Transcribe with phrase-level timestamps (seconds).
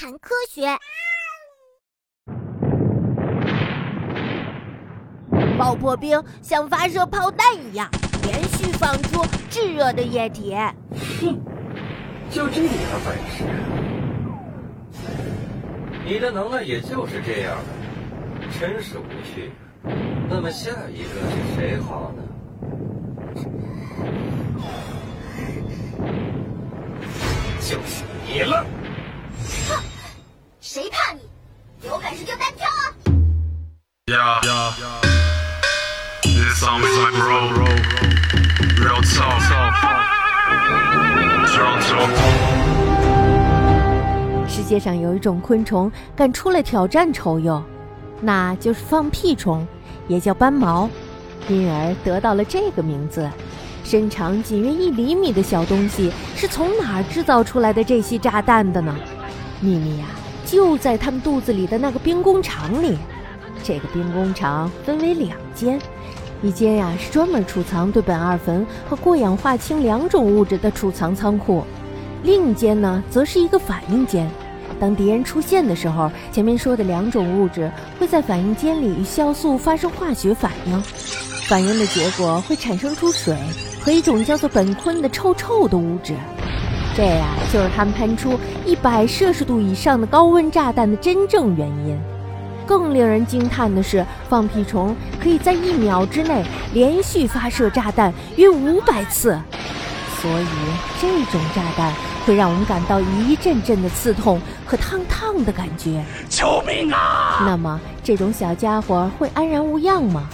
[0.00, 0.66] 谈科学。
[5.58, 7.86] 爆破兵像发射炮弹一样，
[8.22, 10.54] 连续放出炙热的液体。
[11.20, 11.38] 哼，
[12.30, 12.72] 就这点
[13.04, 13.44] 本事，
[16.06, 17.64] 你的能耐也就是这样了，
[18.58, 19.52] 真是无趣。
[20.30, 22.22] 那么下一个是谁好呢？
[27.60, 28.64] 就是你了。
[30.72, 31.22] 谁怕你？
[31.84, 32.94] 有本事就单挑啊
[34.06, 34.70] ！Yeah, yeah.
[36.22, 37.50] This song is my bro.
[38.78, 39.42] Real talk.
[41.58, 42.08] Real talk.
[44.48, 47.64] 世界上有一种昆虫敢出来挑战臭鼬，
[48.20, 49.66] 那就是放屁虫，
[50.06, 50.88] 也叫斑毛，
[51.48, 53.28] 因而得到了这个名字。
[53.82, 58.94] 身长仅约一厘米的小东西是从哪儿制造出来的这些炸弹的呢？
[59.60, 60.06] 秘密呀，
[60.46, 62.96] 就在他们肚子里的那个兵工厂里。
[63.62, 65.78] 这个兵工厂分为两间，
[66.42, 71.62] 一间呀是专门储藏对苯二酚和过氧化氢两种物质的储藏仓库，
[72.22, 74.30] 另一间呢则是一个反应间。
[74.78, 80.82] 当敌人出现的时候，前面说的两种物质会在反应间里与酵素发生化学反应，
[81.48, 83.36] 反应的结果会产生出水。
[83.82, 86.14] 和一种叫做苯醌的臭臭的物质，
[86.96, 91.98] 这呀就是他们喷出一百摄氏度以上的高温炸弹的真正原因。
[92.66, 99.36] 更令人惊叹的是，放屁虫可以在一秒之内连续发射炸弹约五百次，
[100.20, 100.46] 所以
[101.00, 101.92] 这种炸弹
[102.24, 106.04] 会让我们感到一阵阵的刺痛和烫烫的感觉。
[106.28, 107.42] 救命啊！
[107.44, 110.28] 那么这种小家伙会安然无恙吗？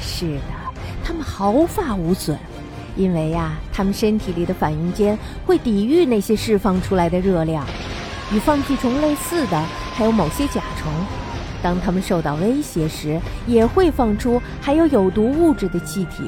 [0.00, 2.36] 是的，他们毫发无损。
[2.96, 7.64] 因为呀，它们身体里的反应间会抵御那些释放出来的热量。
[8.32, 9.62] 与放屁虫类似的
[9.94, 10.90] 还有某些甲虫，
[11.62, 16.24] 当它们受到威胁时，也会放出含有有毒物质的气体。